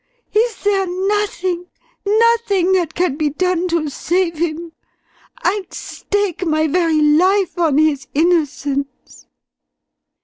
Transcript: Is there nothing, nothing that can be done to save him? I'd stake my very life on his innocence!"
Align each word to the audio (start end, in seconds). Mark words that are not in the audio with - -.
Is 0.33 0.63
there 0.63 0.87
nothing, 0.87 1.67
nothing 2.07 2.71
that 2.71 2.95
can 2.95 3.17
be 3.17 3.29
done 3.29 3.67
to 3.67 3.87
save 3.87 4.39
him? 4.39 4.71
I'd 5.43 5.75
stake 5.75 6.43
my 6.43 6.65
very 6.65 6.99
life 7.03 7.55
on 7.59 7.77
his 7.77 8.07
innocence!" 8.15 9.27